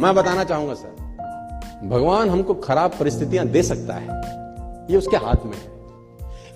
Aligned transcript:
मैं 0.00 0.14
बताना 0.14 0.44
चाहूँगा, 0.44 0.74
सर। 0.74 1.04
भगवान 1.88 2.30
हमको 2.30 2.54
खराब 2.54 2.90
परिस्थितियाँ 2.90 3.46
दे 3.46 3.62
सकता 3.62 3.94
है। 3.94 4.08
ये 4.90 4.96
उसके 4.96 5.16
हाथ 5.16 5.46
में 5.46 5.56
है। 5.56 5.74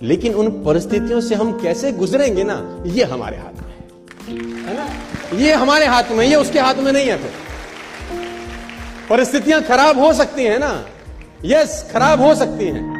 लेकिन 0.01 0.33
उन 0.33 0.49
परिस्थितियों 0.49 1.21
से 1.21 1.35
हम 1.35 1.61
कैसे 1.61 1.91
गुजरेंगे 1.91 2.43
ना, 2.43 2.83
ये 2.85 3.03
हमारे 3.03 3.37
हाथ 3.37 3.61
में 3.61 3.73
है। 3.73 3.89
है 4.63 4.77
ना? 4.77 4.87
ये 5.37 5.53
हमारे 5.53 5.85
हाथ 5.85 6.03
में, 6.11 6.27
ये 6.27 6.35
उसके 6.35 6.59
हाथ 6.59 6.75
में 6.75 6.91
नहीं 6.91 7.07
है 7.07 7.17
फिर। 7.17 7.31
परिस्थितियाँ 9.09 9.61
खराब 9.61 9.99
हो 9.99 10.13
सकती 10.13 10.43
हैं 10.43 10.59
ना। 10.59 10.85
यस, 11.45 11.89
खराब 11.93 12.21
हो 12.21 12.35
सकती 12.35 12.65
हैं। 12.65 12.99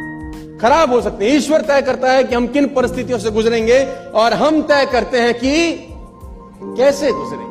खराब 0.61 0.91
हो 0.91 1.01
सकती 1.01 1.25
है। 1.25 1.31
ईश्वर 1.31 1.61
तय 1.61 1.81
करता 1.81 2.11
है 2.11 2.23
कि 2.23 2.35
हम 2.35 2.47
किन 2.47 2.67
परिस्थितियों 2.67 3.19
से 3.19 3.31
गुजरेंगे 3.31 3.85
और 4.15 4.33
हम 4.33 4.61
तय 4.61 4.85
करते 4.91 5.19
हैं 5.19 5.33
कि 5.33 5.71
कैसे 6.63 7.11
गुजरेंगे। 7.11 7.48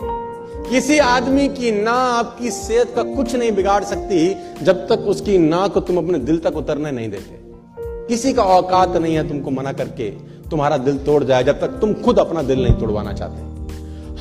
किसी 0.71 0.99
आदमी 1.01 1.47
की 1.51 1.71
ना 1.73 1.93
आपकी 1.93 2.51
सेहत 2.51 2.93
का 2.97 3.03
कुछ 3.05 3.35
नहीं 3.35 3.53
बिगाड़ 3.53 3.83
सकती 3.85 4.19
जब 4.65 4.87
तक 4.89 5.07
उसकी 5.09 5.37
ना 5.41 5.67
को 5.69 5.81
तुम 5.81 5.99
अपने 5.99 6.19
दिल 6.21 6.39
तक 6.39 6.57
उतरने 6.57 6.91
नहीं 6.93 7.09
देते। 7.11 7.37
किसी 8.09 8.33
का 8.33 8.43
औकात 8.45 8.97
नहीं 8.97 9.15
है 9.15 9.29
तुमको 9.29 9.51
मना 9.51 9.73
करके, 9.73 10.11
तुम्हारा 10.51 10.77
दिल 10.79 10.99
तोड़ 11.07 11.23
जाए 11.25 11.45
जब 11.45 11.61
तक 11.61 11.79
तुम 11.81 11.95
खुद 12.03 12.19
अपना 12.19 12.43
दिल 12.43 12.62
नहीं 12.62 12.75
तोड़वाना 12.75 13.12
चाहते। 13.12 13.39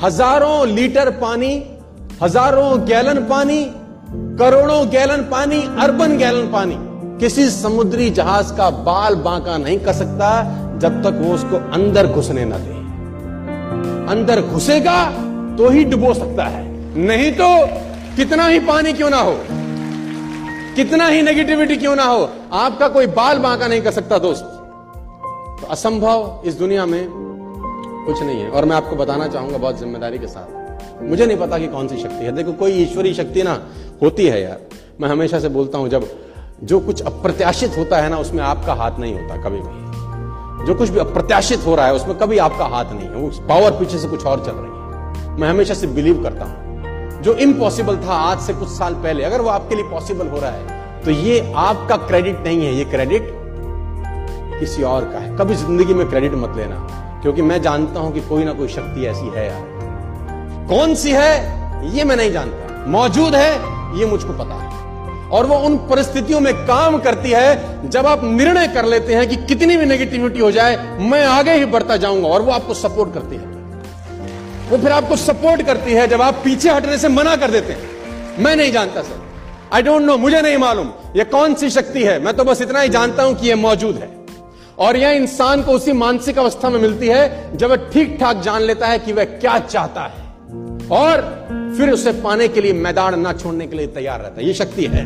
हज़ारों 0.02 0.66
लीटर 0.68 1.10
पानी, 1.20 1.52
हज़ारों 2.22 2.86
गैलन 2.86 3.24
पानी, 3.26 3.60
करोड़ों 4.40 4.88
गैलन 4.90 5.22
पानी, 5.30 5.60
अरबन 5.78 6.16
गैलन 6.18 6.50
पानी, 6.52 6.76
किसी 7.20 7.48
समुद्री 7.52 8.10
जहाज़ 8.12 8.52
का 8.56 8.70
बाल 8.82 9.14
बांका 9.22 9.56
नहीं 9.58 9.78
कर 9.80 9.92
सकता 9.94 10.28
जब 10.78 11.02
तक 11.02 11.20
वो 11.22 11.34
उसको 11.34 11.56
अंदर 11.74 12.06
घुसने 12.08 12.44
ना 12.44 12.58
दे। 12.58 12.76
अंदर 14.12 14.40
घुसेगा 14.42 15.00
तो 15.58 15.68
ही 15.68 15.84
डुबो 15.84 16.14
सकता 16.14 16.44
है। 16.44 16.68
नहीं 16.98 17.32
तो 17.32 17.66
कितना 18.16 18.46
ही 18.46 18.60
पानी 18.60 18.92
क्यों 18.92 19.10
ना 19.10 19.16
हो? 19.16 19.38
कितना 20.76 21.06
ही 21.06 21.22
नेगेटिविटी 21.22 21.76
क्यों 21.76 21.96
ना 21.96 22.04
हो? 22.04 22.30
आपका 22.52 22.88
कोई 22.88 23.06
बाल 23.06 23.38
बांका 23.38 23.68
नहीं 23.68 23.80
कर 23.80 23.90
सकता, 23.90 24.18
दोस्त। 24.18 24.44
तो 25.60 25.66
असंभव 25.66 26.42
इस 26.44 26.54
दुनिया 26.54 26.86
में 26.86 27.08
कुछ 28.06 28.22
नहीं 28.22 28.40
है। 28.40 28.50
और 28.50 28.64
मैं 28.64 28.76
आपको 28.76 28.96
बताना 28.96 29.28
चाहूँगा 29.28 29.58
बहुत 29.58 29.78
ज़िम्मेदारी 29.78 30.18
के 30.18 30.26
साथ। 30.26 31.02
मुझे 31.02 31.26
नहीं 31.26 31.36
पता 31.36 31.58
कि 31.58 31.66
कौन 31.66 31.88
सी 31.88 31.96
शक्ति 31.96 32.24
है। 32.24 32.32
देखो, 32.32 32.52
कोई 32.52 32.72
ईश्वरीय 32.72 33.14
शक्ति 33.14 33.42
ना 33.42 33.62
होती 34.02 34.26
है 34.26 34.42
यार। 34.42 34.60
मैं 35.00 35.08
हमेशा 35.08 35.40
से 35.40 35.48
बोलता 35.48 35.78
हूँ, 35.78 35.88
जब 35.88 36.08
जो 36.64 36.80
कुछ 36.80 37.02
अप्रत्याशित 37.02 37.78
होता 37.78 37.96
है 37.96 38.08
ना, 38.08 38.18
उसमें 38.18 38.44
आपका 38.44 38.74
हाथ 38.74 38.98
नहीं 38.98 39.14
होता 39.14 39.36
कभी 39.36 39.58
भी। 39.58 40.66
जो 40.66 40.74
कुछ 40.74 40.88
भी 40.88 40.98
अप्रत्याशित 40.98 41.66
हो 41.66 41.74
रहा 41.74 41.86
है, 41.86 41.94
उसमें 41.94 42.18
कभी 42.18 42.38
आपका 42.38 42.64
हाथ 42.64 42.84
नहीं 42.84 43.08
है। 43.08 43.14
उस 43.14 43.38
पावर 43.38 43.70
पीछे 43.70 43.98
से 43.98 44.08
कुछ 44.08 44.26
और 44.26 44.44
चल 44.46 44.52
रही 44.52 44.70
है। 44.70 44.77
मैं 45.38 45.48
हमेशा 45.48 45.74
से 45.74 45.86
बिलीव 45.86 46.22
करता 46.22 46.44
हूँ। 46.44 47.22
जो 47.22 47.34
इम्पॉसिबल 47.36 47.96
था 47.98 48.12
आज 48.12 48.40
से 48.40 48.54
कुछ 48.54 48.68
साल 48.68 48.94
पहले, 48.94 49.24
अगर 49.24 49.40
वो 49.40 49.48
आपके 49.48 49.74
लिए 49.74 49.84
पॉसिबल 49.90 50.28
हो 50.28 50.38
रहा 50.40 50.50
है 50.50 51.02
तो 51.02 51.10
ये 51.10 51.52
आपका 51.56 51.96
क्रेडिट 51.98 52.38
नहीं 52.38 52.64
है। 52.64 52.72
ये 52.74 52.84
क्रेडिट 52.84 53.28
किसी 54.60 54.82
और 54.84 55.04
का 55.04 55.18
है। 55.18 55.36
कभी 55.36 55.54
ज़िंदगी 55.54 55.94
में 55.94 56.08
क्रेडिट 56.08 56.32
मत 56.34 56.56
लेना, 56.56 56.76
क्योंकि 57.22 57.42
मैं 57.42 57.60
जानता 57.62 58.00
हूँ 58.00 58.12
कि 58.12 58.20
कोई 58.20 58.44
ना 58.44 58.52
कोई 58.52 58.68
शक्ति 58.68 59.04
ऐसी 59.06 59.26
है 59.28 59.46
यार। 59.46 60.66
कौन 60.68 60.94
सी 60.94 61.10
है? 61.10 61.92
ये 61.94 62.04
मैं 62.04 62.16
नहीं 62.16 62.32
जानता। 62.32 62.84
मौजूद 62.90 63.34
है? 63.34 63.52
ये 63.98 64.06
मुझको 64.06 64.32
पता 64.34 64.54
है। 64.54 65.28
और 65.30 65.46
वो 65.46 65.56
उन 65.58 65.76
परिस्थितियों 65.88 66.40
में 66.40 66.52
काम 66.66 66.98
करती 66.98 67.30
है, 67.30 67.90
जब 67.90 68.06
आप 68.06 68.24
निर्णय 68.24 68.66
कर 68.68 68.84
लेते 68.84 69.14
हैं 69.14 69.28
कि 69.28 69.36
कितनी 69.36 69.76
भी 69.76 69.86
नेगेटिविटी 69.86 70.40
हो 70.40 70.50
जाए, 70.50 70.76
मैं 71.00 71.24
आगे 71.26 71.52
ही 71.52 71.64
बढ़ता 71.66 71.96
जाऊँगा 71.96 72.28
और 72.28 72.42
वो 72.42 72.52
आपको 72.52 72.74
सपोर्ट 72.74 73.14
करती 73.14 73.36
है। 73.36 73.56
वो 74.70 74.78
फिर 74.78 74.92
आपको 74.92 75.16
सपोर्ट 75.16 75.62
करती 75.62 75.92
है 75.92 76.06
जब 76.08 76.22
आप 76.22 76.40
पीछे 76.44 76.70
हटने 76.70 76.98
से 76.98 77.08
मना 77.08 77.34
कर 77.36 77.50
देते 77.50 77.72
हैं। 77.72 78.36
मैं 78.38 78.54
नहीं 78.56 78.72
जानता 78.72 79.02
सर 79.02 79.26
आई 79.72 79.82
डोंट 79.82 80.02
नो 80.02 80.16
मुझे 80.18 80.40
नहीं 80.40 80.56
मालूम। 80.56 80.90
ये 81.16 81.24
कौन 81.26 81.54
सी 81.54 81.70
शक्ति 81.70 82.02
है? 82.04 82.18
मैं 82.18 82.36
तो 82.36 82.44
बस 82.44 82.62
इतना 82.62 82.80
ही 82.80 82.88
जानता 82.88 83.22
हूँ 83.22 83.34
कि 83.34 83.48
ये 83.48 83.54
मौजूद 83.54 83.96
है। 83.96 84.10
और 84.78 84.96
यह 84.96 85.10
इंसान 85.10 85.62
को 85.62 85.72
उसी 85.72 85.92
मानसिक 85.92 86.38
अवस्था 86.38 86.70
में 86.70 86.80
मिलती 86.80 87.08
है 87.08 87.56
जब 87.56 87.70
वह 87.70 87.88
ठीक 87.92 88.16
ठाक 88.20 88.40
जान 88.40 88.62
लेता 88.62 88.86
है 88.86 88.98
कि 88.98 89.12
वह 89.12 89.24
क्या 89.24 89.58
चाहता 89.58 90.02
है। 90.02 90.26
और 90.90 91.22
फिर 91.78 91.90
उसे 91.90 92.12
पाने 92.22 92.48
के 92.48 92.60
लिए 92.60 92.72
मैदान 92.72 93.20
ना 93.20 93.32
छोड़ने 93.32 93.66
के 93.66 93.76
लिए 93.76 93.86
तैयार 93.86 94.20
रहता 94.20 94.40
है। 94.40 94.46
ये 94.46 94.54
शक्ति 94.54 94.84
है। 94.84 95.04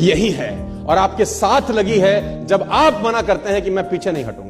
यही 0.00 0.30
है। 0.30 0.50
और 0.84 0.98
आपके 0.98 1.24
साथ 1.24 1.70
लगी 1.70 1.98
है 1.98 2.46
जब 2.46 2.68
आप 2.72 3.02
मना 3.06 3.22
करते 3.22 3.52
हैं 3.52 3.62
कि 3.62 3.70
मैं 3.70 3.88
पीछे 3.90 4.12
नहीं 4.12 4.24
हटूँगा। 4.24 4.49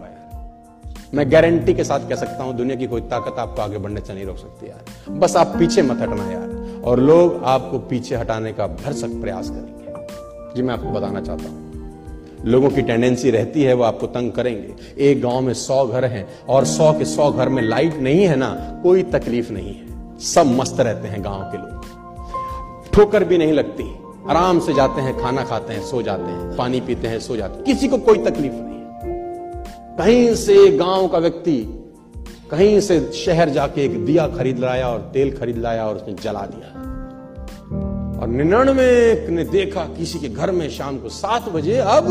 मैं 1.15 1.33
गारंटी 1.33 1.75
के 1.75 1.85
साथ 1.85 2.09
कह 2.09 2.15
सकता 2.15 2.45
हूँ, 2.45 2.57
दुनिया 2.57 2.77
की 2.77 2.87
कोई 2.87 3.01
ताकत 3.01 3.39
आपको 3.39 3.63
आगे 3.63 3.79
बढ़ने 3.79 4.01
से 4.01 4.15
नहीं 4.15 4.25
रोक 4.25 4.37
सकती 4.37 4.69
यार। 4.69 5.13
बस 5.13 5.37
आप 5.37 5.47
पीछे 5.47 5.83
मत 5.83 6.01
हटना 6.01 6.33
यार। 6.33 6.81
और 6.85 7.01
लोग 7.01 7.45
आपको 7.45 7.79
पीछे 7.79 8.17
हटाने 8.17 8.53
का 8.53 8.67
भरसक 8.67 9.09
प्रयास 9.09 9.51
करेंगे। 9.51 9.81
जी, 10.55 10.63
मैं 10.63 10.75
आपको 10.75 10.91
बताना 10.91 11.21
चाहता 11.21 11.45
हूँ। 11.45 11.71
लोगों 12.45 12.71
की 12.71 12.83
टेंडेंसी 12.83 13.31
रहती 13.31 13.63
है, 13.63 13.75
वो 13.75 13.85
आपको 13.85 14.07
तंग 14.07 14.33
करेंगे। 14.33 14.75
एक 14.99 15.23
गाँव 15.23 15.41
में 15.41 15.55
सौ 15.55 15.87
घर 15.87 16.05
हैं 16.05 16.29
और 16.49 16.65
सौ 16.65 16.93
के 16.93 17.05
सौ 17.05 17.33
घर 17.33 17.49
में 17.49 17.63
लाइट 17.63 17.97
नहीं 17.97 18.25
है 18.25 18.37
ना, 18.37 18.81
कोई 18.83 19.03
तकलीफ़ 19.03 19.53
नहीं 19.53 19.75
है। 19.75 20.19
सब 20.19 20.47
मस्त 20.47 20.81
रहते 20.81 21.09
हैं 21.09 21.25
गाँव 21.25 21.41
के 21.41 21.59
लोग। 21.59 21.85
ठोकर 22.93 23.25
भी 23.25 23.39
नहीं 23.39 23.53
लगती। 23.53 23.99
आराम 24.31 24.61
से 24.61 24.75
जाते 24.75 25.01
हैं, 25.01 25.19
खाना 25.19 25.45
खाते 25.45 25.75
हैं, 25.75 25.83
सो 25.83 26.03
जाते 26.03 26.33
हैं, 26.33 26.57
पानी 26.57 26.81
पीते 26.81 27.09
हैं, 27.09 27.21
सो 27.21 27.37
जाते 27.37 27.55
हैं। 27.55 27.65
किसी 27.65 27.89
को 27.89 27.99
कोई 27.99 28.19
तकलीफ़ 28.19 28.53
नहीं। 28.53 28.70
कहीं 30.01 30.35
से 30.35 30.55
गाँव 30.79 31.07
का 31.09 31.19
व्यक्ति 31.19 31.57
कहीं 32.51 32.81
से 32.81 33.01
शहर 33.15 33.49
जाके 33.49 33.85
एक 33.85 34.05
दिया 34.07 34.27
खरीद 34.27 34.59
लाया 34.59 34.89
और 34.89 35.01
तेल 35.15 35.37
खरीद 35.39 35.59
लाया 35.59 35.87
और 35.87 35.97
उसने 35.97 36.15
जला 36.23 36.45
दिया। 36.47 36.69
और 38.21 38.29
निन्यानवे 38.29 39.27
ने 39.31 39.45
देखा 39.45 39.85
किसी 39.99 40.19
के 40.19 40.29
घर 40.29 40.51
में 40.51 40.69
शाम 40.71 40.99
को 40.99 41.09
सात 41.09 41.49
बजे 41.49 41.77
अब 41.77 42.09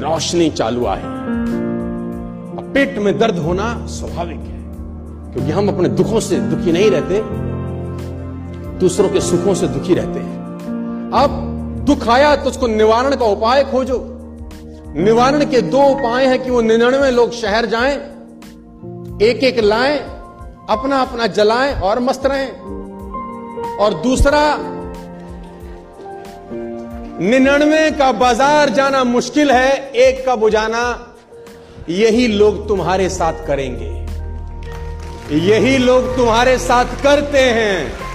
रोशनी 0.00 0.48
चालू 0.50 0.84
अब 0.84 2.72
पेट 2.74 2.98
में 2.98 3.18
दर्द 3.18 3.38
होना 3.38 3.86
स्वाभाविक 3.90 4.40
है, 4.40 4.62
क्योंकि 5.32 5.50
हम 5.50 5.68
अपने 5.68 5.88
दुखों 5.90 6.20
से 6.20 6.40
दुखी 6.40 6.72
नहीं 6.72 6.90
रहते, 6.90 7.22
दूसरों 8.78 9.08
के 9.08 9.20
सुखों 9.20 9.54
से 9.54 9.68
दुखी 9.68 9.94
रहते 9.94 10.20
हैं। 10.20 11.10
अब 11.14 11.30
दुख 11.86 12.08
आया 12.08 12.36
तो 12.36 12.50
उसको 12.50 12.66
निवारण 12.66 13.16
का 13.16 13.24
उपाय 13.26 13.64
खोजो। 13.64 14.12
निवारण 14.96 15.44
के 15.44 15.60
दो 15.60 15.82
उपाय 15.82 16.26
हैं 16.26 16.42
कि 16.44 16.50
वो 16.50 16.60
निन्यानवे 16.60 17.10
लोग 17.10 17.32
शहर 17.32 17.66
जाएँ 17.66 17.94
एक 19.22 19.42
एक 19.44 19.58
लाएँ 19.58 19.98
अपना 20.70 21.00
अपना 21.00 21.26
जलाएँ 21.26 21.74
और 21.80 21.98
मस्त 22.00 22.22
रहें। 22.26 23.76
और 23.76 23.94
दूसरा, 23.94 24.56
निन्यानवे 27.20 27.90
का 27.90 28.10
बाज़ार 28.12 28.68
जाना 28.68 29.04
मुश्किल 29.04 29.50
है, 29.50 29.90
एक 29.90 30.24
का 30.26 30.36
बुझाना, 30.36 31.14
यही 31.88 32.26
लोग 32.28 32.66
तुम्हारे 32.68 33.08
साथ 33.08 33.46
करेंगे। 33.46 33.94
यही 35.46 35.78
लोग 35.78 36.16
तुम्हारे 36.16 36.58
साथ 36.58 37.02
करते 37.02 37.38
हैं। 37.38 38.05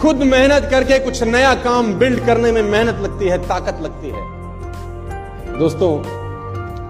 खुद 0.00 0.16
मेहनत 0.24 0.68
करके 0.70 0.98
कुछ 0.98 1.22
नया 1.24 1.54
काम 1.62 1.92
बिल्ड 1.98 2.24
करने 2.26 2.50
में 2.52 2.62
मेहनत 2.64 3.00
लगती 3.02 3.28
है, 3.28 3.38
ताकत 3.46 3.80
लगती 3.82 4.08
है। 4.08 4.20
दोस्तों, 5.58 5.88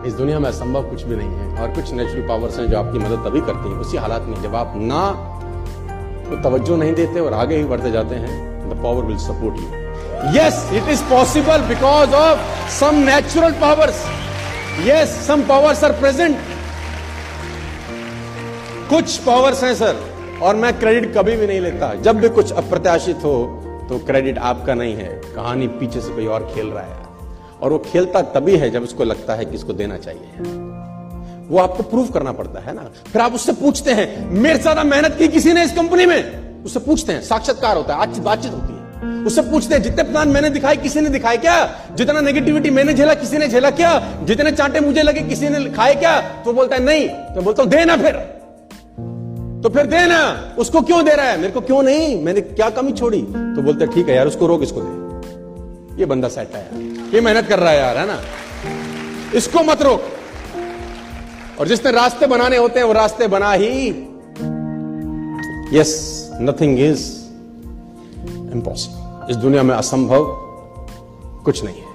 इस 0.09 0.15
दुनिया 0.15 0.39
में 0.39 0.49
असंभव 0.49 0.83
कुछ 0.91 1.03
भी 1.03 1.17
नहीं 1.17 1.29
है 1.31 1.63
और 1.63 1.69
कुछ 1.75 1.93
नेचुरल 1.93 2.27
पावर्स 2.29 2.59
हैं 2.59 2.67
जो 2.67 2.79
आपकी 2.79 2.99
मदद 2.99 3.25
तभी 3.27 3.41
करती 3.41 3.71
हैं, 3.71 3.77
उसी 3.79 3.97
हालात 3.97 4.23
में 4.23 4.43
जब 4.43 4.55
आप 4.57 4.73
ना 4.77 5.05
तो 6.29 6.43
तवज्जो 6.43 6.77
नहीं 6.77 6.93
देते 6.95 7.21
और 7.21 7.35
आगे 7.35 7.57
ही 7.57 7.65
बढ़ते 7.65 7.91
जाते 7.91 8.15
हैं 8.17 8.37
the 8.71 8.83
power 8.83 9.05
will 9.05 9.19
support 9.19 9.61
you 9.61 9.67
yes 10.37 10.69
it 10.75 10.89
is 10.91 11.03
possible 11.11 11.63
because 11.69 12.15
of 12.17 12.39
some 12.79 12.95
natural 13.05 13.53
powers 13.61 14.05
yes 14.87 15.17
some 15.27 15.43
powers 15.49 15.85
are 15.85 15.93
present 16.01 16.37
कुछ 18.91 19.17
पावर्स 19.23 19.65
हैं 19.65 19.75
सर 19.75 20.07
और 20.43 20.57
मैं 20.57 20.79
क्रेडिट 20.81 21.15
कभी 21.15 21.37
भी 21.37 21.47
नहीं 21.47 21.61
लेता। 21.61 21.95
जब 21.95 22.21
भी 22.21 22.29
कुछ 22.29 22.53
अप्रत्याशित 22.53 23.17
हो 23.17 23.65
तो 23.89 23.99
क्रेडिट 23.99 24.39
आपका 24.39 24.75
नहीं 24.75 24.95
है। 24.95 25.09
कहानी 25.35 25.67
पीछे 25.69 26.01
से 26.01 26.13
कोई 26.13 26.27
और 26.27 26.51
खेल 26.55 26.67
रहा 26.67 26.83
है। 26.85 27.07
और 27.63 27.73
वो 27.73 27.79
खेलता 27.79 28.23
तभी 28.23 28.57
है 28.57 28.71
जब 28.71 28.83
उसको 28.83 29.05
लगता 29.05 29.35
है 29.35 29.45
कि 29.45 29.55
इसको 29.55 29.73
देना 29.73 29.97
चाहिए। 29.97 30.57
वो 31.49 31.59
आपको 31.59 31.83
प्रूव 31.83 32.09
करना 32.09 32.33
पड़ता 32.33 32.61
है 32.61 32.75
ना। 32.75 32.83
फिर 33.13 33.23
आप 33.23 33.35
उससे 33.35 33.53
पूछते 33.53 33.93
हैं, 33.93 34.31
मेरे 34.31 34.59
ज़्यादा 34.59 34.85
मेहनत 34.85 35.17
की 35.19 35.29
किसी 35.29 35.53
ने 35.53 35.65
इस 35.65 35.73
कंपनी 35.73 36.07
में? 36.07 36.65
उससे 36.65 36.81
पूछते 36.81 37.13
हैं, 37.13 37.23
साक्षात्कार 37.23 37.77
होता 37.77 37.95
है, 37.95 38.01
आज 38.01 38.19
बातचीत 38.19 38.53
होती 38.53 38.73
है। 38.73 39.25
उससे 39.25 39.43
पूछते 39.43 39.75
हैं, 39.75 39.83
जितने 39.83 40.03
प्लान 40.03 40.29
मैंने 40.29 40.51
दिखाए, 40.51 40.77
किसी 40.77 41.01
ने 41.01 41.09
दिखाए 41.09 41.37
क्या? 41.37 41.57
जितना 41.95 42.21
नेगेटिविटी 42.21 42.71
मैंने 42.71 42.95
झेला, 42.95 43.15
किसी 43.15 43.39
ने 43.39 43.49
झेला 43.49 43.71
क्या? 43.71 43.99
जितने 44.25 44.53
चांटे 44.53 44.81
मुझे 44.81 45.03
लगे, 45.03 45.21
किसी 45.21 45.49
ने 45.49 45.71
खाए 45.71 45.95
क्या? 45.95 46.21
तो 46.21 46.53
बोलता 46.53 46.77
है, 46.77 46.83
नहीं। 46.83 47.09
तो 47.09 47.43
बोलता 47.43 47.63
हूँ 47.63 47.71
देना 47.71 47.97
फिर। 47.97 48.38
तो 49.63 49.69
फिर 49.69 49.87
देना 49.87 50.55
उसको 50.59 50.81
क्यों 50.81 51.05
दे 51.05 51.11
रहा 51.11 51.27
है? 51.27 51.37
मेरे 51.37 51.53
को 51.53 51.61
क्यों 51.61 51.83
नहीं? 51.83 52.25
मैंने 52.25 52.41
क्या 52.41 52.71
कमी 52.71 52.93
छोड़ी? 52.93 53.23
तो 53.23 53.63
बोलते, 53.63 53.87
ठीक 53.87 54.09
है 54.09 54.17
यार, 54.17 54.27
उसको 54.27 54.47
रोक, 54.47 54.63
इसको 54.63 54.81
दे। 54.81 56.01
ये 56.01 56.07
बंदा 56.07 56.29
सेट 56.29 56.55
है 56.55 56.63
यार। 56.63 57.15
ये 57.15 57.21
मेहनत 57.21 57.47
कर 57.49 57.59
रहा 57.59 57.71
है 57.71 57.79
यार, 57.79 57.97
है 57.97 58.07
ना? 58.07 58.21
इसको 59.35 59.59
मत 59.59 59.83
रोक। 59.83 60.03
और 61.61 61.69
जिसने 61.69 61.93
रास्ते 61.93 62.27
बनाने 62.27 62.57
होते 62.57 62.81
हैं, 62.81 62.87
वो 62.87 62.93
रास्ते 62.93 63.27
बना 63.27 63.53
ही। 63.53 63.89
यस 65.79 66.29
नथिंग 66.41 66.81
इज़ 66.81 67.19
इम्पॉसिबल 68.53 69.27
इस 69.31 69.37
दुनिया 69.37 69.63
में 69.63 69.75
असंभव 69.75 70.25
कुछ 71.45 71.65
नहीं 71.65 71.77
है। 71.77 71.88